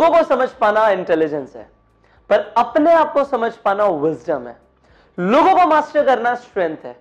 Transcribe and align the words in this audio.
लोगों 0.00 0.16
को 0.16 0.22
समझ 0.24 0.48
पाना 0.50 0.88
इंटेलिजेंस 0.88 1.56
है, 1.56 1.68
पर 2.30 2.52
अपने 2.56 2.92
आप 2.92 3.12
को 3.12 3.24
समझ 3.24 3.52
पाना 3.54 3.86
विजडम 3.86 4.46
है। 4.46 4.56
लोगों 5.18 5.54
को 5.54 5.66
मास्टर 5.66 6.04
करना 6.06 6.34
स्ट्रेंथ 6.34 6.84
है, 6.84 6.92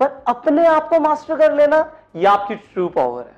पर 0.00 0.22
अपने 0.28 0.66
आप 0.66 0.88
को 0.88 1.00
मास्टर 1.00 1.36
कर 1.36 1.54
लेना 1.54 1.92
यह 2.16 2.30
आपकी 2.30 2.54
ट्रू 2.54 2.88
पावर 2.88 3.22
है। 3.22 3.34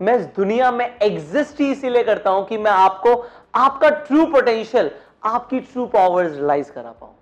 मैं 0.00 0.16
इस 0.18 0.24
दुनिया 0.36 0.70
में 0.70 0.86
एग्जिस्ट 0.86 1.60
ही 1.60 1.70
इसीलिए 1.72 2.04
करता 2.04 2.30
हूँ 2.30 2.44
कि 2.46 2.58
मैं 2.58 2.70
आपको, 2.70 3.14
आपका 3.54 3.90
ट्रू 3.90 4.26
पोटेंशियल 4.26 4.90
आपकी 5.24 5.60
ट्रू 5.60 5.86
पावर 5.86 6.24
रियलाइज़ 6.24 6.72
करा 6.72 6.90
पाऊँ। 6.92 7.14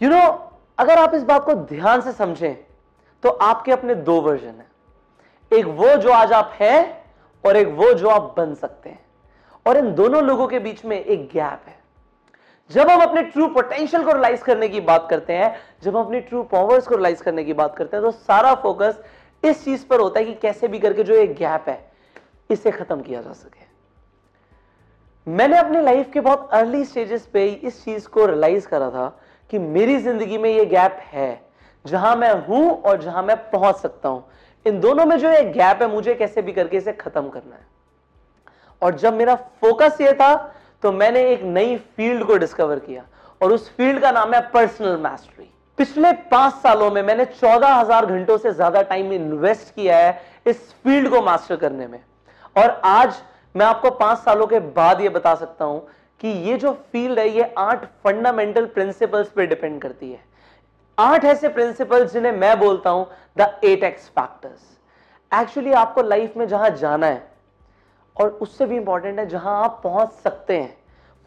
यू 0.00 0.10
नो 0.10 0.22
अगर 0.78 0.98
आप 0.98 1.14
इस 1.14 1.22
बात 1.22 1.44
को 1.44 1.54
ध्यान 1.54 2.00
से 2.00 2.12
समझें 2.12 2.56
तो 3.22 3.28
आपके 3.28 3.72
अपने 3.72 3.94
दो 3.94 4.20
वर्जन 4.20 4.46
है। 4.46 4.66
एक 5.52 5.66
वो 5.66 5.96
जो 5.96 6.12
आज 6.12 6.32
आप 6.32 6.52
हैं, 6.60 7.04
और 7.44 7.56
एक 7.56 7.68
वो 7.68 7.92
जो 7.92 8.08
आप 8.08 8.34
बन 8.36 8.54
सकते 8.54 8.90
हैं। 8.90 9.04
और 9.66 9.76
इन 9.76 9.92
दोनों 9.94 10.22
लोगों 10.24 10.46
के 10.48 10.58
बीच 10.58 10.84
में 10.84 10.98
एक 10.98 11.28
गैप 11.32 11.62
है। 11.66 11.78
जब 12.70 12.90
हम 12.90 13.00
अपने 13.00 13.22
ट्रू 13.22 13.46
पोटेंशियल 13.48 14.04
को 14.04 14.12
रिलाइज 14.12 14.42
करने 14.42 14.68
की 14.68 14.80
बात 14.82 15.06
करते 15.10 15.32
हैं, 15.32 15.54
जब 15.82 15.96
हम 15.96 16.04
अपनी 16.04 16.20
ट्रू 16.20 16.42
पावर्स 16.42 16.86
को 16.86 16.96
रिलाइज 16.96 17.20
करने 17.20 17.44
की 17.44 17.52
बात 17.52 17.76
करते 17.76 17.96
हैं 17.96 18.04
तो 18.04 18.10
सारा 18.10 18.54
फोकस 18.56 19.02
इस 19.42 19.64
चीज़ 19.64 19.86
पर 19.86 20.00
होता 20.00 20.20
है 20.20 20.26
कि 20.26 20.34
कैसे 20.42 20.68
भी 20.68 20.78
करके 20.78 21.02
जो 21.02 21.14
एक 21.14 21.34
गैप 21.34 21.68
है, 21.68 21.78
इसे 22.50 22.70
खत्म 22.70 23.00
किया 23.00 23.22
जा 23.22 23.32
सके। 23.32 23.68
मैंने 25.26 25.58
अपनी 25.58 25.80
लाइफ 25.80 26.10
के 26.12 26.20
बहुत 26.20 26.48
अर्ली 26.52 26.84
स्टेजेस 26.84 27.26
पे 27.32 27.46
इस 27.46 27.84
चीज़ 27.84 28.08
को 28.08 28.26
रियलाइज़ 28.26 28.68
करा 28.68 28.90
था 28.90 29.08
कि 29.50 29.58
मेरी 29.58 29.96
ज़िंदगी 29.98 30.38
में 30.38 30.50
ये 30.50 30.64
गैप 30.66 30.98
है, 31.02 31.40
जहाँ 31.84 32.14
मैं 32.16 32.32
हूँ 32.46 32.70
और 32.72 33.02
जहाँ 33.02 33.22
मैं 33.22 33.36
पहुँच 33.50 33.76
सकता 33.76 34.08
हूँ। 34.08 34.24
इन 34.66 34.80
दोनों 34.80 35.04
में 35.06 35.16
जो 35.18 35.28
एक 35.30 35.52
गैप 35.52 35.82
है, 35.82 35.88
मुझे 35.88 36.14
कैसे 36.14 36.42
भी 36.42 36.52
करके 36.52 36.76
इसे 36.76 36.92
खत्म 36.92 37.28
करना 37.28 37.54
है। 37.54 37.66
और 38.82 38.94
जब 38.96 39.14
मेरा 39.14 39.34
फोकस 39.60 40.00
ये 40.00 40.12
था 40.14 40.34
तो 40.82 40.92
मैंने 40.92 41.22
एक 41.30 41.42
नई 41.44 41.76
फ़ील्ड 41.96 42.24
को 42.26 42.36
डिस्कवर 42.36 42.78
किया। 42.78 43.04
और 43.40 43.52
उस 43.52 43.68
फ़ील्ड 43.76 44.00
का 44.00 44.10
नाम 44.12 44.34
है 44.34 44.40
पर्सनल 44.50 44.96
मास्टरी 45.00 45.48
पिछले 45.78 46.12
पाँच 46.30 46.54
सालों 46.54 46.90
में 46.90 47.02
मैंने 47.02 47.24
चौदह 47.24 47.74
हज़ार 47.74 48.06
घंटों 48.06 48.36
से 48.38 48.52
ज़्यादा 48.52 48.82
टाइम 48.84 49.12
इन्वेस्ट 49.12 49.74
किया 49.74 49.96
है 49.98 50.20
इस 50.46 50.72
फ़ील्ड 50.74 51.08
को 51.10 51.20
मास्टर 51.22 51.56
करने 51.56 51.86
में। 51.86 52.00
और 52.56 52.80
आज 52.84 53.22
मैं 53.54 53.66
आपको 53.66 53.90
पाँच 53.92 54.18
सालों 54.18 54.46
के 54.46 54.58
बाद 54.74 55.00
यह 55.00 55.10
बता 55.10 55.34
सकता 55.34 55.64
हूँ 55.64 55.86
कि 56.20 56.28
ये 56.28 56.56
जो 56.56 56.72
फ़ील्ड 56.92 57.18
है, 57.18 57.28
ये 57.28 57.54
आठ 57.58 57.84
फंडामेंटल 58.04 58.66
प्रिंसिपल्स 58.66 59.28
पे 59.28 59.46
डिपेंड 59.46 59.80
करती 59.82 60.10
है। 60.10 60.20
आठ 60.98 61.24
ऐसे 61.24 61.48
प्रिंसिपल्स 61.48 62.12
जिन्हें 62.12 62.32
मैं 62.32 62.58
बोलता 62.60 62.90
हूँ 62.90 63.06
the 63.38 63.50
eight 63.64 63.84
X 63.84 64.08
factors 64.10 65.40
actually 65.40 65.72
आपको 65.74 66.02
लाइफ 66.02 66.36
में 66.36 66.46
जहाँ 66.48 66.70
जाना 66.72 67.06
है 67.06 67.29
और 68.20 68.28
उससे 68.42 68.66
भी 68.66 68.76
इंपॉर्टेंट 68.76 69.18
है 69.18 69.26
जहाँ 69.28 69.62
आप 69.64 69.80
पहुँच 69.84 70.12
सकते 70.14 70.58
हैं। 70.58 70.76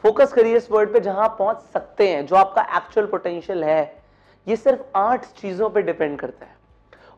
फोकस 0.04 0.34
करिए 0.34 0.58
इस 0.58 0.70
वर्ड 0.72 0.94
पे 0.94 1.00
जहाँ 1.00 1.24
आप 1.24 1.36
पहुँच 1.40 1.62
सकते 1.74 2.08
हैं, 2.10 2.26
जो 2.26 2.36
आपका 2.36 2.62
एक्चुअल 2.78 3.06
पोटेंशियल 3.08 3.64
है। 3.64 4.02
ये 4.48 4.56
सिर्फ़ 4.56 4.82
आठ 4.96 5.26
चीज़ों 5.34 5.70
पे 5.70 5.82
डिपेंड 5.82 6.20
करता 6.20 6.46
है। 6.46 6.56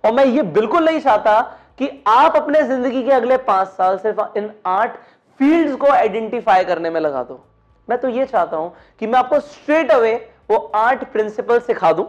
और 0.04 0.12
मैं 0.14 0.26
ये 0.26 0.42
बिल्कुल 0.44 0.86
नहीं 0.86 1.00
चाहता 1.00 1.42
कि 1.80 1.90
आप 2.08 2.36
अपने 2.36 2.62
ज़िंदगी 2.64 3.04
के 3.04 3.12
अगले 3.12 3.38
पाँच 3.44 3.67
साल 3.67 3.98
सिर्फ़ 3.98 4.38
इन 4.38 4.52
आठ 4.66 4.98
फील्ड्स 5.40 5.76
को 5.76 5.88
आइडेंटिफाई 5.88 6.64
करने 6.66 6.89
में 6.89 6.99
लगा 7.02 7.23
दो। 7.23 7.44
मैं 7.88 7.98
तो 7.99 8.10
ये 8.10 8.26
चाहता 8.26 8.58
हूँ 8.58 8.73
कि 8.99 9.08
मैं 9.08 9.20
आपको 9.20 9.39
स्ट्रेट 9.39 9.92
अवे 9.92 10.16
वो 10.52 10.58
आठ 10.76 11.11
प्रिंसिपल 11.11 11.60
सिखा 11.60 11.92
दूँ। 11.94 12.05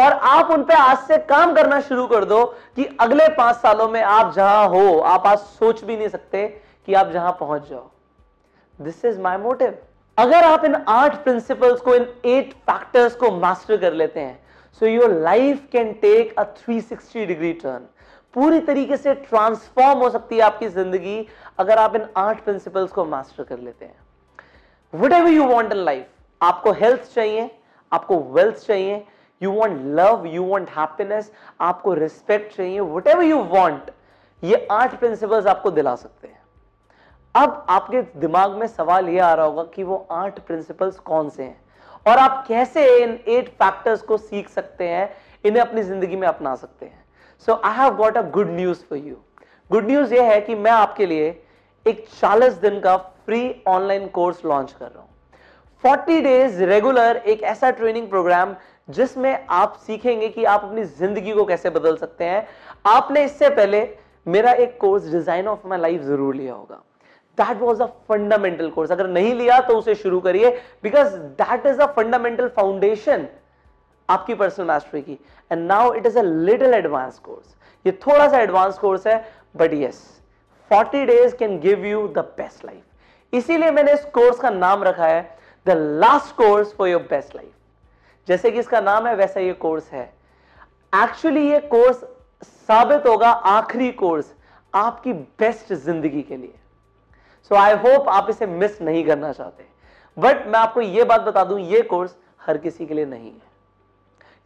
और 0.00 0.12
आप 0.12 0.50
उन 0.50 0.62
पे 0.64 0.74
आज 0.74 0.98
से 0.98 1.18
काम 1.28 1.54
करना 1.54 1.80
शुरू 1.80 2.06
कर 2.06 2.24
दो 2.24 2.44
कि 2.76 2.84
अगले 3.00 3.28
पाँच 3.28 3.56
सालों 3.56 3.88
में 3.88 4.02
आप 4.02 4.32
जहाँ 4.34 4.68
हो, 4.68 4.98
आप 4.98 5.26
आज 5.26 5.38
सोच 5.38 5.84
भी 5.84 5.96
नहीं 5.96 6.08
सकते 6.08 6.46
कि 6.86 6.94
आप 6.94 7.10
जहाँ 7.10 7.36
पहुँच 7.40 7.68
जाओ। 7.68 7.90
दिस 8.78 9.04
इज़ 9.04 9.20
माई 9.20 9.36
मोटिव 9.38 9.78
अगर 10.18 10.44
आप 10.44 10.64
इन 10.64 10.74
आठ 10.88 11.22
प्रिंसिपल्स 11.24 11.80
को, 11.80 11.94
इन 11.94 12.06
एट 12.24 12.52
फैक्टर्स 12.52 13.14
को 13.14 13.30
मास्टर 13.30 13.76
कर 13.76 13.92
लेते 13.92 14.20
हैं 14.20 14.38
so 14.80 14.86
your 14.86 15.14
life 15.20 15.66
can 15.72 15.92
take 16.02 16.34
a 16.38 16.44
360 16.58 17.26
degree 17.26 17.52
turn 17.54 17.86
पूरी 18.34 18.60
तरीके 18.62 18.96
से 18.96 19.14
ट्रांसफॉर्म 19.14 19.98
हो 19.98 20.10
सकती 20.10 20.36
है 20.36 20.42
आपकी 20.42 20.68
ज़िंदगी 20.68 21.26
अगर 21.58 21.78
आप 21.78 21.96
इन 21.96 22.06
आठ 22.16 22.44
प्रिंसिपल्स 22.44 22.90
को 22.92 23.04
मास्टर 23.04 23.44
कर 23.44 23.58
लेते 23.58 23.84
हैं। 23.84 23.98
Whatever 25.12 25.28
you 25.28 25.44
want 25.46 25.72
in 25.72 25.78
life 25.78 26.06
आपको 26.40 26.72
हेल्थ 26.72 27.14
चाहिए, 27.14 27.50
आपको 27.92 28.18
वेल्थ 28.32 28.66
चाहिए 28.66 29.04
you 29.40 29.50
want 29.52 29.80
love 29.98 30.26
you 30.26 30.44
want 30.44 30.68
happiness 30.70 31.32
आपको 31.60 31.94
रिस्पेक्ट 31.94 32.56
चाहिए 32.56 32.80
वट 32.80 33.06
एवर 33.06 33.24
यू 33.24 33.38
वॉन्ट 33.50 33.90
ये 34.42 34.66
आठ 34.70 34.98
प्रिंसिपल्स 34.98 35.46
आपको 35.46 35.70
दिला 35.70 35.94
सकते 35.96 36.28
हैं। 36.28 36.38
अब 37.34 37.66
आपके 37.70 38.02
दिमाग 38.20 38.54
में 38.56 38.66
सवाल 38.66 39.08
यह 39.08 39.24
आ 39.26 39.32
रहा 39.34 39.46
होगा 39.46 39.62
कि 39.74 39.82
वो 39.82 40.06
आठ 40.10 40.38
प्रिंसिपल्स 40.46 40.98
कौन 41.00 41.28
से 41.28 41.42
हैं? 41.42 41.60
और 42.06 42.18
आप 42.18 42.44
कैसे 42.48 42.84
इन 43.02 43.18
एट 43.28 43.48
फैक्टर्स 43.52 44.02
को 44.02 44.16
सीख 44.16 44.48
सकते 44.48 44.88
हैं, 44.88 45.10
इन्हें 45.44 45.62
अपनी 45.62 45.82
ज़िंदगी 45.82 46.16
में 46.16 46.26
अपना 46.28 46.54
सकते 46.54 46.86
हैं? 46.86 47.04
So 47.48 47.60
I 47.64 47.76
have 47.76 47.94
got 47.96 48.16
a 48.16 48.22
good 48.30 48.50
news 48.50 48.84
for 48.88 48.98
you 48.98 49.16
good 49.70 49.86
news 49.86 50.14
ये 50.14 50.22
है 50.24 50.40
कि 50.40 50.54
मैं 50.54 50.70
आपके 50.70 51.06
लिए 51.06 51.28
एक 51.86 52.06
40 52.14 52.54
दिन 52.60 52.80
का 52.80 52.96
फ्री 52.96 53.62
ऑनलाइन 53.68 54.06
कोर्स 54.08 54.44
लॉन्च 54.44 54.72
कर 54.72 54.86
रहा 54.86 55.00
हूँ। 55.00 55.08
40 55.84 56.20
डेज़ 56.22 56.62
रेगुलर 56.64 57.16
एक 57.16 57.42
ऐसा 57.42 57.70
ट्रेनिंग 57.70 58.08
प्रोग्राम 58.08 58.54
जिसमें 58.90 59.46
आप 59.50 59.76
सीखेंगे 59.86 60.28
कि 60.28 60.44
आप 60.44 60.64
अपनी 60.64 60.84
ज़िंदगी 60.84 61.32
को 61.32 61.44
कैसे 61.44 61.70
बदल 61.70 61.96
सकते 61.96 62.24
हैं। 62.24 62.46
आपने 62.86 63.24
इससे 63.24 63.48
पहले 63.50 63.88
मेरा 64.26 64.52
एक 64.54 64.76
course 64.80 65.10
design 65.10 65.48
of 65.48 65.66
my 65.68 65.78
life 65.78 66.02
ज़रूर 66.02 66.34
लिया 66.34 66.54
होगा। 66.54 66.82
That 67.38 67.60
was 67.60 67.82
a 67.82 67.86
fundamental 68.08 68.70
course 68.70 68.92
अगर 68.92 69.08
नहीं 69.08 69.34
लिया 69.34 69.60
तो 69.60 69.76
उसे 69.78 69.94
शुरू 69.94 70.20
करिए। 70.20 70.50
Because 70.82 71.16
that 71.42 71.66
is 71.66 71.80
a 71.80 71.86
fundamental 71.92 72.48
foundation 72.56 73.26
आपकी 74.08 74.34
पर्सनल 74.34 74.66
मास्टरी 74.66 75.02
की। 75.02 75.18
And 75.50 75.66
now 75.66 75.92
it 75.94 76.06
is 76.06 76.18
a 76.18 76.22
little 76.22 76.74
advance 76.74 77.18
course 77.18 77.56
ये 77.84 77.92
थोड़ा 78.06 78.28
सा 78.28 78.40
एडवांस 78.40 78.78
कोर्स 78.78 79.06
है 79.06 79.24
but 79.56 79.72
yes 79.74 80.02
40 80.70 81.06
days 81.06 81.36
can 81.36 81.58
give 81.60 81.86
you 81.86 82.06
the 82.08 82.18
best 82.36 82.64
life 82.64 83.34
इसीलिए 83.34 83.70
मैंने 83.70 83.92
इस 83.92 84.04
कोर्स 84.14 84.40
का 84.40 84.50
नाम 84.50 84.82
रखा 84.84 85.06
है 85.06 85.22
the 85.66 85.76
last 86.00 86.34
course 86.36 86.74
for 86.74 86.88
your 86.88 87.02
best 87.10 87.34
life 87.36 87.52
जैसे 88.28 88.50
कि 88.50 88.58
इसका 88.58 88.80
नाम 88.80 89.06
है, 89.06 89.14
वैसा 89.16 89.40
ये 89.40 89.52
कोर्स 89.54 89.90
है। 89.90 90.02
एक्चुअली 90.94 91.48
ये 91.50 91.58
कोर्स 91.68 92.04
साबित 92.44 93.06
होगा 93.06 93.30
आखिरी 93.30 93.90
कोर्स 93.94 94.32
आपकी 94.74 95.12
बेस्ट 95.12 95.72
ज़िंदगी 95.74 96.22
के 96.22 96.36
लिए। 96.36 96.54
सो 97.50 97.54
आई 97.56 97.74
होप 97.76 98.08
आप 98.08 98.30
इसे 98.30 98.46
मिस 98.46 98.80
नहीं 98.82 99.04
करना 99.04 99.32
चाहते। 99.32 99.64
बट 100.16 100.46
मैं 100.46 100.58
आपको 100.58 100.80
यह 100.80 101.04
बात 101.04 101.20
बता 101.20 101.44
दूँ, 101.44 101.58
ये 101.60 101.82
कोर्स 101.82 102.16
हर 102.40 102.58
किसी 102.58 102.86
के 102.86 102.94
लिए 102.94 103.04
नहीं 103.06 103.26
है। 103.26 103.48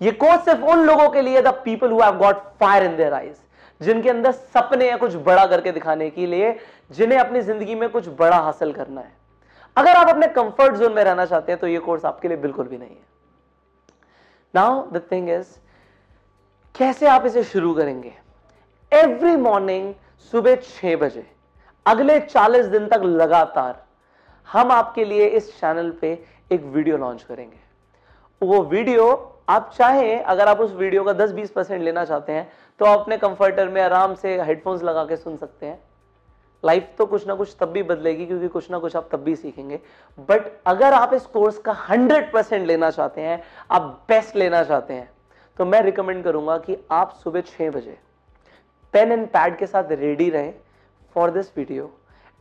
ये 0.00 0.12
कोर्स 0.12 0.44
सिर्फ़ 0.44 0.62
उन 0.62 0.84
लोगों 0.86 1.08
के 1.08 1.22
लिए 1.22 1.42
the 1.42 1.48
people 1.64 1.90
who 1.90 2.00
have 2.00 2.16
got 2.18 2.42
fire 2.60 2.84
in 2.84 2.96
their 2.96 3.14
eyes 3.14 3.36
जिनके 3.80 4.10
अंदर 4.10 4.32
सपने 4.32 4.88
हैं 4.90 4.98
कुछ 4.98 5.14
बड़ा 5.16 5.46
करके 5.46 5.72
दिखाने 5.72 6.08
के 6.10 6.26
लिए, 6.26 6.58
जिन्हें 6.90 7.18
अपनी 7.18 7.40
ज़िंदगी 7.42 7.74
में 7.74 7.88
कुछ 7.90 8.08
बड़ा 8.10 8.36
हासिल 8.38 8.72
करना 8.72 9.00
है। 9.00 9.12
अगर 9.76 9.96
आप 9.96 10.08
अपने 10.08 10.26
कंफर्ट 10.34 10.74
जोन 10.74 10.92
में 10.92 11.02
रहना 11.04 11.24
चाहते 11.26 11.52
हैं 11.52 11.60
तो 11.60 11.66
ये 11.66 11.78
कोर्स 11.80 12.04
आपके 12.04 12.28
लिए 12.28 12.36
बिल्कुल 12.38 12.68
भी 12.68 12.78
नहीं 12.78 12.90
है। 12.90 13.02
नाउ 14.54 14.82
द 14.90 15.02
थिंग 15.12 15.28
इज़ 15.30 15.46
कैसे 16.74 17.06
आप 17.08 17.26
इसे 17.26 17.42
शुरू 17.44 17.72
करेंगे? 17.74 18.12
एवरी 18.92 19.36
मॉर्निंग 19.38 19.92
सुबह 20.32 20.54
छह 20.56 20.96
बजे, 20.96 21.26
अगले 21.86 22.18
40 22.20 22.66
दिन 22.68 22.86
तक 22.88 23.02
लगातार, 23.04 23.82
हम 24.48 24.72
आपके 24.72 25.04
लिए 25.04 25.26
इस 25.28 25.52
चैनल 25.60 25.90
पे 26.00 26.12
एक 26.50 26.64
वीडियो 26.64 26.96
लॉन्च 26.96 27.22
करेंगे। 27.22 27.62
वो 28.42 28.62
वीडियो 28.64 29.06
आप 29.48 29.70
चाहें, 29.76 30.22
अगर 30.22 30.48
आप 30.48 30.60
उस 30.60 30.72
वीडियो 30.74 31.04
का 31.04 31.12
10-20 31.14 31.50
परसेंट 31.50 31.82
लेना 31.82 32.04
चाहते 32.04 32.32
हैं 32.32 32.48
तो 32.80 32.84
आप 32.84 32.98
अपने 32.98 33.16
कंफर्टर 33.18 33.68
में 33.68 33.80
आराम 33.82 34.14
से 34.14 34.40
हेडफोन्स 34.42 34.82
लगा 34.82 35.04
के 35.04 35.16
सुन 35.16 35.36
सकते 35.36 35.66
हैं। 35.66 35.78
लाइफ 36.64 36.88
तो 36.98 37.06
कुछ 37.06 37.26
ना 37.26 37.34
कुछ 37.34 37.56
तब 37.60 37.68
भी 37.68 37.82
बदलेगी, 37.82 38.26
क्योंकि 38.26 38.48
कुछ 38.48 38.70
ना 38.70 38.78
कुछ 38.78 38.96
आप 38.96 39.08
तब 39.12 39.20
भी 39.20 39.34
सीखेंगे। 39.36 39.80
बट 40.28 40.50
अगर 40.66 40.92
आप 40.92 41.14
इस 41.14 41.26
कोर्स 41.26 41.58
का 41.58 41.72
हंड्रेड 41.88 42.32
परसेंट 42.32 42.66
लेना 42.66 42.90
चाहते 42.90 43.20
हैं, 43.20 43.42
आप 43.70 44.04
बेस्ट 44.08 44.36
लेना 44.36 44.62
चाहते 44.64 44.94
हैं 44.94 45.10
तो 45.56 45.64
मैं 45.64 45.80
रिकमेंड 45.82 46.22
करूँगा 46.24 46.56
कि 46.58 46.76
आप 46.90 47.18
सुबह 47.24 47.40
छह 47.42 47.70
बजे 47.70 47.96
पेन 48.94 49.12
एंड 49.12 49.26
पैड 49.28 49.56
के 49.58 49.66
साथ 49.66 49.92
रेडी 49.92 50.28
रहें 50.30 50.52
for 51.16 51.30
this 51.30 51.56
video 51.56 51.90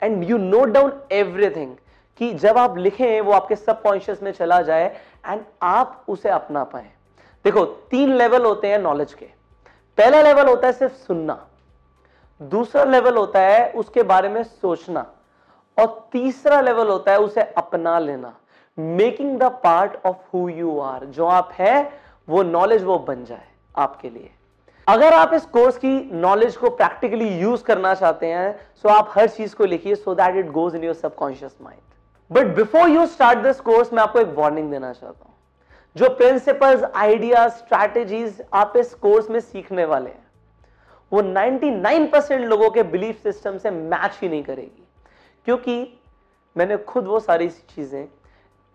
and 0.01 0.23
you 0.23 0.37
note 0.37 0.69
down 0.69 0.91
everything 1.11 1.75
कि 2.19 2.33
जब 2.33 2.57
आप 2.57 2.77
लिखें, 2.77 3.21
वो 3.21 3.31
आपके 3.31 3.55
सबकॉन्शियस 3.55 4.21
में 4.23 4.31
चला 4.31 4.61
जाए 4.61 4.85
एंड 5.25 5.41
आप 5.63 6.03
उसे 6.07 6.29
अपना 6.29 6.63
पाए। 6.63 6.89
देखो, 7.45 7.65
तीन 7.65 8.13
लेवल 8.13 8.45
होते 8.45 8.67
हैं 8.67 8.77
नॉलेज 8.79 9.13
के। 9.13 9.25
पहला 9.97 10.21
लेवल 10.21 10.47
होता 10.47 10.67
है 10.67 10.73
सिर्फ़ 10.73 10.93
सुनना। 10.97 11.33
दूसरा 12.41 12.83
लेवल 12.83 13.17
होता 13.17 13.39
है 13.39 13.71
उसके 13.71 14.03
बारे 14.03 14.29
में 14.29 14.43
सोचना 14.43 15.05
और 15.77 16.07
तीसरा 16.11 16.59
लेवल 16.61 16.87
होता 16.89 17.11
है 17.11 17.19
उसे 17.19 17.41
अपना 17.57 17.97
लेना। 17.99 18.33
Making 18.77 19.37
the 19.39 19.43
part 19.63 20.05
of 20.05 20.17
who 20.33 20.47
you 20.49 20.79
are 20.81 21.05
जो 21.07 21.25
आप 21.27 21.51
है, 21.53 21.91
वो 22.27 22.43
नॉलेज 22.43 22.83
वो 22.83 22.97
बन 22.99 23.23
जाए 23.25 23.47
आपके 23.75 24.09
लिए। 24.09 24.29
अगर 24.87 25.13
आप 25.13 25.33
इस 25.33 25.45
कोर्स 25.47 25.77
की 25.77 25.93
नॉलेज 26.13 26.55
को 26.57 26.69
प्रैक्टिकली 26.71 27.27
यूज़ 27.39 27.63
करना 27.63 27.93
चाहते 27.93 28.27
हैं 28.27 28.55
सो 28.83 28.89
आप 28.89 29.11
हर 29.11 29.27
चीज़ 29.29 29.55
को 29.55 29.65
लिखिए 29.65 29.95
so 29.95 30.15
that 30.15 30.35
it 30.35 30.51
goes 30.51 30.75
in 30.75 30.83
your 30.83 30.93
subconscious 30.95 31.55
mind 31.61 31.81
but 32.31 32.55
before 32.55 32.89
you 32.89 33.05
start 33.07 33.39
this 33.39 33.59
course 33.61 33.93
मैं 33.93 34.03
आपको 34.03 34.19
एक 34.19 34.33
वार्निंग 34.37 34.71
देना 34.71 34.91
चाहता 34.93 35.25
हूँ। 35.25 35.33
जो 35.95 36.09
प्रिंसिपल्स 36.09 36.83
आइडिया 36.83 37.47
स्ट्रैटेजीज 37.49 38.43
आप 38.53 38.73
इस 38.77 38.93
कोर्स 38.95 39.29
में 39.29 39.39
सीखने 39.39 39.85
वाले 39.85 40.09
हैं 40.09 40.22
वो 41.13 41.21
99 41.21 42.07
परसेंट 42.11 42.45
लोगों 42.45 42.69
के 42.69 42.83
बिलीफ 42.83 43.23
सिस्टम 43.23 43.57
से 43.57 43.71
मैच 43.71 44.19
ही 44.21 44.29
नहीं 44.29 44.43
करेगी। 44.43 44.83
क्योंकि 45.45 45.75
मैंने 46.55 46.77
खुद 46.77 47.07
वो 47.07 47.19
सारी 47.19 47.49
चीज़ें 47.49 48.07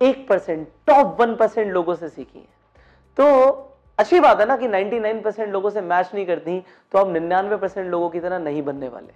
एक 0.00 0.29
परसेंट 0.29 0.67
टॉप 0.87 1.17
वन 1.20 1.35
परसेंट 1.37 1.73
लोगों 1.73 1.94
से 1.94 2.08
सीखी 2.08 2.38
हैं। 2.38 2.49
तो 3.17 3.25
अच्छी 3.99 4.20
बात 4.20 4.40
है 4.40 4.46
ना 4.46 4.56
कि 4.56 4.69
99 4.69 5.23
परसेंट 5.23 5.49
लोगों 5.52 5.70
से 5.70 5.81
मैच 5.81 6.11
नहीं 6.14 6.26
करती 6.26 6.61
तो 6.93 6.99
आप 6.99 7.06
99 7.06 7.58
परसेंट 7.58 7.90
लोगों 7.90 8.08
की 8.11 8.20
तरह 8.20 8.38
नहीं 8.38 8.62
बनने 8.62 8.88
वाले। 8.88 9.12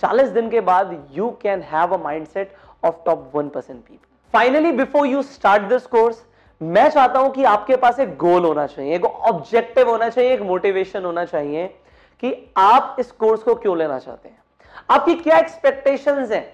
40 0.00 0.28
दिन 0.28 0.50
के 0.50 0.60
बाद 0.60 1.08
you 1.12 1.30
can 1.42 1.62
have 1.62 1.94
a 1.94 1.98
mindset 2.02 2.54
of 2.84 2.94
top 3.06 3.30
one 3.34 3.48
percent 3.48 3.80
people 3.80 4.06
finally 4.34 4.72
before 4.72 5.06
you 5.06 5.22
start 5.22 5.62
this 5.62 5.86
course 5.86 6.24
मैं 6.60 6.88
चाहता 6.90 7.20
हूँ 7.20 7.30
कि 7.32 7.44
आपके 7.44 7.76
पास 7.76 7.98
एक 8.00 8.16
गोल 8.16 8.44
होना 8.44 8.66
चाहिए, 8.66 8.94
एक 8.94 9.04
ऑब्जेक्टिव 9.04 9.90
होना 9.90 10.08
चाहिए, 10.08 10.32
एक 10.34 10.40
मोटिवेशन 10.42 11.04
होना 11.04 11.24
चाहिए। 11.24 11.66
कि 12.22 12.34
आप 12.56 12.96
इस 12.98 13.10
कोर्स 13.12 13.42
को 13.42 13.54
क्यों 13.54 13.76
लेना 13.78 13.98
चाहते 13.98 14.28
हैं? 14.28 14.38
आपकी 14.90 15.14
क्या 15.14 15.38
एक्सपेक्टेशंस 15.38 16.30
हैं? 16.30 16.46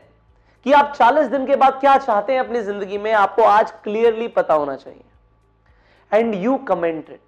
कि 0.67 0.73
आप 0.73 0.93
40 0.95 1.27
दिन 1.27 1.47
के 1.47 1.57
बाद 1.57 1.79
क्या 1.81 1.97
चाहते 1.99 2.33
हैं 2.33 2.41
अपनी 2.41 2.61
ज़िंदगी 2.62 2.99
में? 2.99 3.12
आपको 3.12 3.43
आज 3.43 3.71
क्लियरली 3.85 4.29
पता 4.31 4.55
होना 4.55 4.77
चाहिए। 4.77 5.05
एंड 6.12 6.35
यू 6.35 6.57
कमेंट 6.69 7.11
इट 7.11 7.21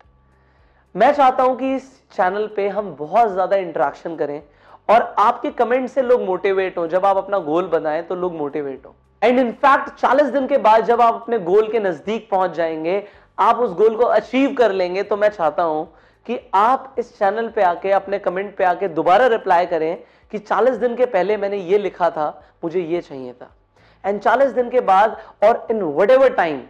मैं 0.94 1.12
चाहता 1.14 1.42
हूँ 1.42 1.56
कि 1.58 1.74
इस 1.74 1.84
चैनल 2.12 2.46
पे 2.56 2.68
हम 2.68 2.94
बहुत 2.98 3.30
ज़्यादा 3.30 3.56
इंटरेक्शन 3.56 4.16
करें 4.16 4.42
और 4.88 5.02
आपके 5.18 5.50
कमेंट 5.52 5.88
से 5.90 6.02
लोग 6.02 6.22
मोटिवेट 6.22 6.78
हो। 6.78 6.86
जब 6.86 7.06
आप 7.06 7.16
अपना 7.16 7.38
गोल 7.40 7.66
बनाएँ 7.68 8.02
तो 8.02 8.14
लोग 8.14 8.34
मोटिवेट 8.36 8.86
हो। 8.86 8.94
एंड 9.22 9.38
इनफैक्ट 9.38 9.98
40 9.98 10.30
दिन 10.32 10.46
के 10.46 10.58
बाद 10.58 10.84
जब 10.84 11.00
आप 11.00 11.14
अपने 11.14 11.38
गोल 11.40 11.70
के 11.72 11.80
नज़दीक 11.80 12.28
पहुँच 12.30 12.50
जाएँगे, 12.50 13.02
आप 13.38 13.58
उस 13.58 13.72
गोल 13.72 13.96
को 13.96 14.04
अचीव 14.04 14.54
कर 14.54 14.72
लेंगे 14.72 15.02
तो 15.02 15.16
मैं 15.16 15.28
चाहता 15.30 15.62
हूँ 15.62 15.88
कि 16.26 16.38
आप 16.54 16.94
इस 16.98 17.18
चैनल 17.18 17.48
पे 17.48 17.62
आके, 17.62 17.90
अपने 17.90 18.18
कमेंट 18.18 18.54
पे 18.56 18.64
आके 18.64 18.88
दोबारा 18.88 19.26
रिप्लाई 19.26 19.66
करें 19.66 19.96
कि 20.32 20.38
40 20.38 20.76
दिन 20.76 20.96
के 20.96 21.06
पहले 21.06 21.36
मैंने 21.36 21.56
ये 21.56 21.78
लिखा 21.78 22.10
था, 22.10 22.42
मुझे 22.64 22.80
ये 22.80 23.00
चाहिए 23.00 23.32
था। 23.32 23.50
एंड 24.04 24.20
40 24.20 24.52
दिन 24.54 24.70
के 24.70 24.80
बाद 24.80 25.16
और 25.44 25.66
इन 25.70 25.82
वट 25.82 26.10
एवर 26.10 26.34
टाइम 26.34 26.62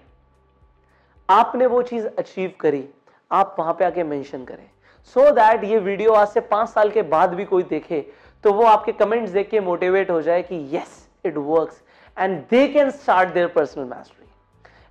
आपने 1.29 1.67
वो 1.67 1.83
चीज़ 1.83 2.07
अचीव 2.09 2.53
करी, 2.61 2.85
आप 3.31 3.57
वहाँ 3.59 3.75
पे 3.75 3.85
आके 3.85 4.05
मेंशन 4.05 4.45
करें। 4.45 4.69
सो 5.17 5.21
so 5.21 5.35
दैट 5.35 5.65
ये 5.65 5.79
वीडियो 5.79 6.13
आज 6.13 6.29
से 6.29 6.41
पाँच 6.41 6.69
साल 6.69 6.91
के 6.91 7.03
बाद 7.03 7.35
भी 7.35 7.45
कोई 7.45 7.63
देखे 7.63 8.05
तो 8.45 8.53
वो 8.53 8.65
आपके 8.65 8.93
कमेंट्स 8.93 9.31
देख 9.33 9.49
के 9.51 9.61
मोटिवेट 9.61 10.11
हो 10.11 10.21
जाए 10.23 10.43
कि 10.43 10.57
yes 10.73 11.09
it 11.27 11.37
works 11.37 11.83
and 12.17 12.39
they 12.51 12.67
can 12.69 12.91
start 12.91 13.33
their 13.35 13.49
personal 13.49 13.89
mastery. 13.89 14.29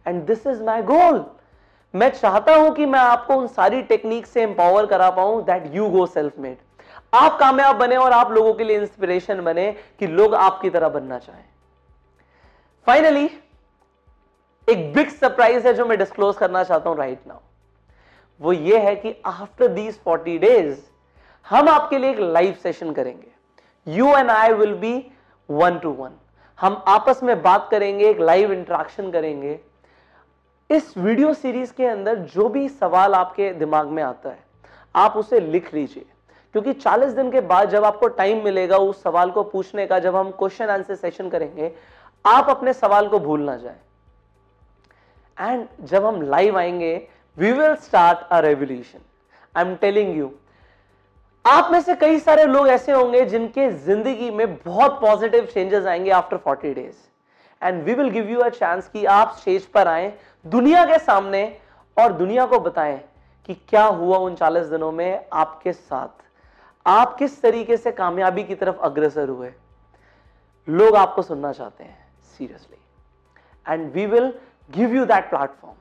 And 0.06 0.24
this 0.26 0.48
is 0.48 0.62
my 0.64 0.82
goal. 0.90 1.20
मैं 1.94 2.10
चाहता 2.12 2.56
हूँ 2.56 2.74
कि 2.76 2.86
मैं 2.86 3.00
आपको 3.00 3.36
उन 3.36 3.48
सारी 3.50 3.82
टेक्निक 3.84 4.26
से 4.26 4.42
एम्पावर 4.44 4.86
करा 4.86 5.10
पाऊँ 5.12 5.44
that 5.46 5.64
you 5.76 5.88
go 5.90 6.06
self 6.08 6.38
made 6.40 6.58
आप 7.14 7.38
कामयाब 7.40 7.76
बने 7.76 7.96
और 7.98 8.12
आप 8.12 8.32
लोगों 8.32 8.54
के 8.54 8.64
लिए 8.64 8.78
इंस्पिरेशन 8.78 9.42
बने 9.42 9.72
कि 10.00 10.08
लोग 10.08 10.36
आपकी 10.36 10.70
तरह 10.70 10.90
बनना 10.90 11.18
चाहें। 11.20 11.44
फाइनली 12.88 13.26
एक 14.68 14.94
बिग 14.94 15.10
सरप्राइज़ 15.10 15.68
है 15.68 15.74
जो 15.74 15.86
मैं 15.86 15.98
डिस्क्लोज 15.98 16.36
करना 16.38 16.64
चाहता 16.64 16.90
हूँ 16.90 16.98
राइट 16.98 17.28
नाउ 17.28 17.40
वो 18.42 18.54
ये 18.54 18.78
है 18.80 18.96
कि 18.96 19.16
आफ्टर 19.26 19.68
दीज 19.70 20.00
40 20.08 20.38
डेज़ 20.40 20.80
हम 21.48 21.70
आपके 21.70 21.98
लिए 21.98 22.12
एक 22.12 22.20
लाइव 22.20 22.54
सेशन 22.64 22.92
करेंगे। 22.92 23.28
You 23.88 24.16
and 24.18 24.30
I 24.32 24.54
will 24.54 24.74
be 24.76 24.94
one 25.50 25.78
to 25.80 25.92
one 25.94 26.12
हम 26.60 26.84
आपस 26.88 27.24
में 27.24 27.42
बात 27.42 27.68
करेंगे, 27.72 28.10
एक 28.10 28.20
लाइव 28.20 28.52
इंट्रैक्शन 28.54 29.12
करेंगे। 29.12 29.60
इस 30.72 30.98
वीडियो 30.98 31.34
सीरीज़ 31.34 31.74
के 31.74 31.86
अंदर 31.86 32.16
जो 32.34 32.48
भी 32.50 32.68
सवाल 32.70 33.14
आपके 33.16 33.52
दिमाग 33.54 33.88
में 33.88 34.02
आता 34.04 34.30
है, 34.30 34.40
आप 34.96 35.18
उसे 35.18 35.40
लिख 35.40 35.74
लीजिए। 35.74 36.06
क्योंकि 36.56 36.74
40 36.74 37.14
दिन 37.16 37.32
के 37.32 37.42
बाद 37.42 37.70
जब 37.70 37.86
आपको 37.86 38.08
टाइम 38.08 38.44
मिलेगा 38.44 38.78
उस 38.78 39.02
सवाल 39.04 39.32
को 39.32 39.44
पूछने 39.44 39.86
का, 39.88 40.00
जब 40.00 40.16
हम 40.16 40.32
क्वेश्चन 40.32 40.70
आंसर 40.70 40.96
सेशन 40.96 41.30
करेंगे, 41.30 41.72
आप 42.26 42.50
अपने 42.50 42.74
सवाल 42.74 43.08
को 43.08 43.20
भूल 43.20 43.42
ना 43.42 43.56
जाए। 43.58 43.80
एंड 45.38 45.68
जब 45.82 46.06
हम 46.06 46.22
लाइव 46.22 46.58
आएँगे 46.58 46.96
we 47.38 47.52
will 47.52 47.76
start 47.78 48.28
a 48.32 48.40
revolution 48.40 49.00
I 49.56 49.66
am 49.66 49.76
telling 49.76 50.18
you 50.18 50.32
आप 51.46 51.70
में 51.72 51.80
से 51.82 51.96
कई 51.96 52.20
सारे 52.20 52.44
लोग 52.46 52.68
ऐसे 52.70 52.92
होंगे 52.92 53.26
जिनके 53.26 53.70
ज़िंदगी 53.86 54.30
में 54.32 54.56
बहुत 54.56 55.00
पॉजिटिव 55.02 55.46
चेंजेस 55.54 55.86
आएँगे 55.86 56.12
after 56.12 56.38
40 56.48 56.74
days 56.76 57.11
and 57.62 57.84
we 57.84 57.94
will 57.94 58.10
give 58.10 58.30
you 58.30 58.40
a 58.40 58.50
chance 58.50 58.88
कि 58.88 59.06
आप 59.06 59.36
स्टेज 59.40 59.66
पर 59.66 59.88
आए, 59.88 60.14
दुनिया 60.46 60.86
के 60.86 60.98
सामने 61.00 61.44
और 61.98 62.14
दुनिया 62.14 62.46
को 62.46 62.60
बताएँ 62.60 63.00
कि 63.50 63.54
क्या 63.70 63.84
हुआ 63.86 64.18
उन 64.18 64.36
40 64.36 64.66
दिनों 64.66 64.92
में 64.92 65.26
आपके 65.34 65.74
साथ। 65.74 66.24
आप 66.86 67.16
किस 67.18 67.42
तरीके 67.42 67.78
से 67.78 67.92
कामयाबी 67.92 68.44
की 68.44 68.56
तरफ़ 68.56 68.78
अग्रसर 68.84 69.30
हुए? 69.30 69.52
लोग 70.68 70.96
आपको 70.96 71.22
सुनना 71.22 71.52
चाहते 71.52 71.84
हैं 71.84 71.98
seriously 72.38 72.78
and 73.66 73.92
we 73.94 74.06
will 74.06 74.34
give 74.70 74.96
you 74.96 75.06
that 75.06 75.30
platform 75.30 75.76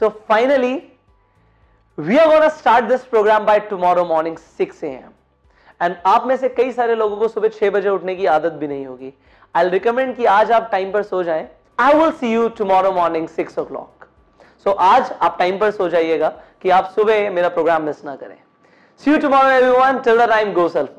so 0.00 0.08
finally 0.28 0.74
we 1.98 2.16
are 2.16 2.28
gonna 2.28 2.48
start 2.48 2.84
this 2.84 3.04
program 3.04 3.46
by 3.46 3.60
tomorrow 3.60 4.04
morning 4.04 4.36
6 4.60 4.84
AM 4.84 5.10
and 5.82 5.96
आप 6.06 6.26
में 6.26 6.36
से 6.36 6.48
कई 6.48 6.72
सारे 6.72 6.94
लोगों 6.94 7.16
को 7.16 7.28
सुबह 7.28 7.48
छह 7.48 7.70
बजे 7.70 7.88
उठने 7.88 8.14
की 8.16 8.26
आदत 8.26 8.52
भी 8.52 8.68
नहीं 8.68 8.86
होगी। 8.86 9.12
आई 9.54 9.68
रिकमेंड 9.68 10.14
कि 10.16 10.24
आज 10.24 10.50
आप 10.52 10.68
टाइम 10.72 10.90
पर 10.92 11.02
सो 11.02 11.22
जाएँ। 11.22 11.46
I 11.78 11.94
will 11.94 12.10
see 12.10 12.32
you 12.32 12.48
tomorrow 12.58 12.92
morning 12.92 13.28
six 13.28 13.58
o'clock 13.64 14.06
so 14.66 14.70
आज 14.70 15.10
आप 15.12 15.36
टाइम 15.38 15.58
पर 15.58 15.70
सो 15.70 15.88
जाइएगा 15.88 16.28
कि 16.62 16.70
आप 16.70 16.92
सुबह 16.94 17.30
मेरा 17.30 17.48
प्रोग्राम 17.48 17.82
मिस 17.82 18.04
ना 18.04 18.14
करें। 18.16 18.36
See 19.00 19.10
you 19.10 19.18
tomorrow 19.18 19.48
everyone 19.50 19.98
till 19.98 20.18
the 20.18 20.28
time 20.30 20.52
go 20.54 20.68
self 20.68 20.98